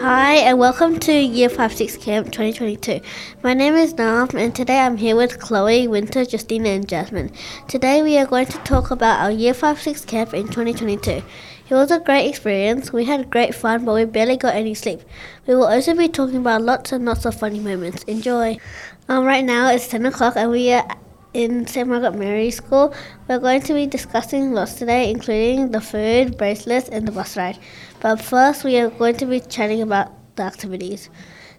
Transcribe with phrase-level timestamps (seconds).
[0.00, 3.00] Hi, and welcome to Year 5 6 Camp 2022.
[3.44, 7.30] My name is Nam, and today I'm here with Chloe, Wynter, Justina, and Jasmin.
[7.68, 11.10] Today we are going to talk about our Year 5 6 camp in 2022.
[11.10, 11.24] It
[11.70, 12.92] was a great experience.
[12.92, 15.02] We had great fun, but we barely got any sleep.
[15.46, 18.02] We will also be talking about lots and lots of funny moments.
[18.04, 18.56] Enjoy!
[19.08, 20.84] Um, right now it's 10 o'clock, and we are
[21.38, 21.86] in St.
[21.86, 22.92] Margaret Mary School.
[23.28, 27.58] We're going to be discussing lots today, including the food, bracelets, and the bus ride.
[28.00, 31.08] But first, we are going to be chatting about the activities.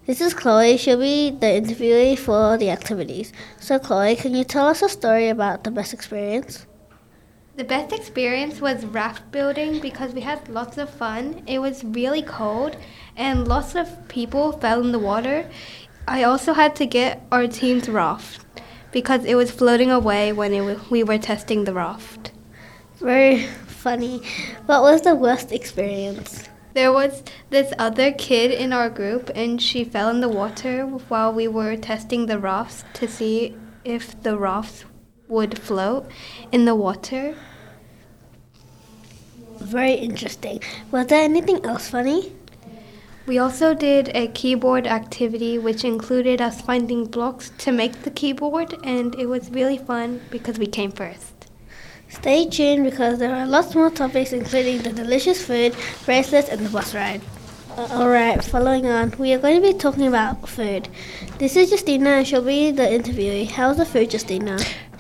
[0.06, 0.76] This is Chloe.
[0.76, 3.32] She'll be the interviewee for the activities.
[3.62, 6.66] So, Chloe, can you tell us a story about the best experience?
[7.56, 11.42] The best experience was raft building because we had lots of fun.
[11.48, 12.76] It was really cold
[13.16, 15.50] and lots of people fell in the water.
[16.06, 18.46] I also had to get our team's raft
[18.92, 22.32] because it was floating away when w- we were testing the raft.
[23.00, 24.22] Very funny.
[24.66, 26.50] What was the worst experience?
[26.74, 31.34] There was this other kid in our group, and she fell in the water while
[31.34, 34.86] we were testing the rafts to see if the rafts
[35.28, 36.10] would float
[36.52, 37.36] in the water.
[39.60, 40.62] Very interesting.
[40.92, 42.34] Was there anything else funny?
[43.30, 48.74] We also did a keyboard activity which included us finding blocks to make the keyboard,
[48.84, 51.46] and it was really fun because we came first.
[52.10, 56.70] Stay tuned because there are lots more topics, including the delicious food, bracelets, and the
[56.72, 57.22] bus ride.
[57.78, 60.90] Uh, Alright, following on, we are going to be talking about food.
[61.38, 63.48] This is Justina, and she'll be the interviewee.
[63.48, 64.58] How's the food, Justina?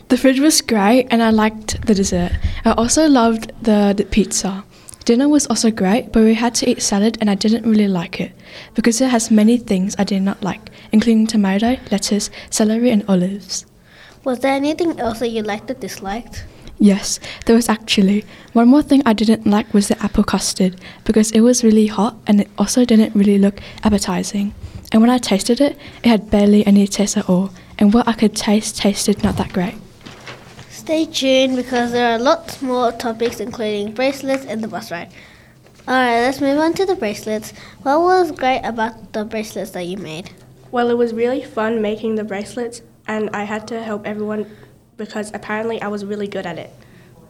[0.09, 2.33] The food was great and I liked the dessert.
[2.63, 4.63] I also loved the, the pizza.
[5.09, 8.21] Dinner was also great, but we had to eat salad and I didn't really like
[8.21, 8.31] it
[8.75, 13.65] because it has many things I did not like, including tomato, lettuce, celery, and olives.
[14.23, 16.45] Was there anything else that you liked or disliked?
[16.77, 18.23] Yes, there was actually.
[18.53, 22.15] One more thing I didn't like was the apple custard because it was really hot
[22.27, 24.53] and it also didn't really look appetizing.
[24.91, 28.13] And when I tasted it, it had barely any taste at all, and what I
[28.13, 29.73] could taste tasted not that great.
[30.89, 35.11] Stay tuned because there are lots more topics, including bracelets and the bus ride.
[35.87, 37.53] Alright, let's move on to the bracelets.
[37.83, 40.31] What was great about the bracelets that you made?
[40.71, 44.49] Well, it was really fun making the bracelets, and I had to help everyone
[44.97, 46.73] because apparently I was really good at it.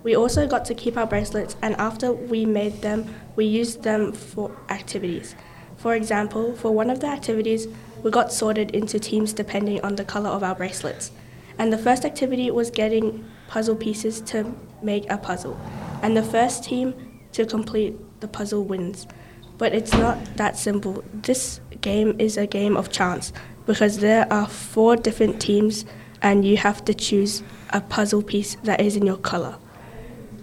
[0.03, 4.13] We also got to keep our bracelets, and after we made them, we used them
[4.13, 5.35] for activities.
[5.75, 7.67] For example, for one of the activities,
[8.03, 11.11] we got sorted into teams depending on the color of our bracelets.
[11.59, 15.59] And the first activity was getting puzzle pieces to make a puzzle.
[16.01, 16.95] And the first team
[17.33, 19.05] to complete the puzzle wins.
[19.57, 21.03] But it's not that simple.
[21.13, 23.33] This game is a game of chance
[23.65, 25.85] because there are four different teams
[26.21, 29.57] and you have to choose a puzzle piece that is in your color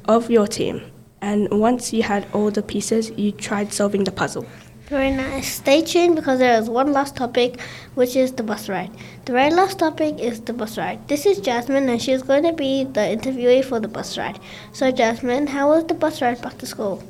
[0.04, 0.83] of your team.
[1.22, 4.47] And once you had all the pieces, you tried solving the puzzle.
[4.88, 5.54] Very nice.
[5.54, 7.60] Stay tuned because there is one last topic,
[7.97, 8.92] which is the bus ride.
[9.24, 11.08] The very last topic is the bus ride.
[11.08, 14.38] This is Jasmin, and she's going to be the interviewee for the bus ride.
[14.72, 17.02] So, Jasmin, how was the bus ride back to school?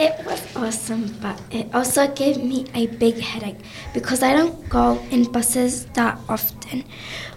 [0.00, 3.58] It was awesome, but it also gave me a big headache
[3.92, 6.84] because I don't go in buses that often.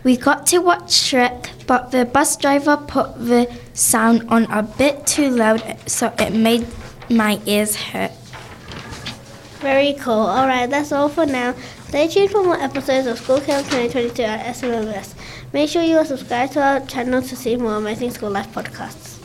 [0.06, 5.06] We got to watch Shrek, but the bus driver put the sound on a bit
[5.06, 6.66] too loud, so it made
[7.10, 8.12] my ears hurt.
[9.60, 10.14] Very cool.
[10.14, 11.56] Alright, that's all for now.
[11.88, 15.16] Stay tuned for more episodes of School Camp 2022 at SMMS.
[15.52, 19.17] Make sure you are subscribed to our channel to see more amazing school life podcasts.